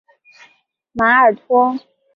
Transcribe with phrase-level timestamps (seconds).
[0.93, 1.77] 马尔托。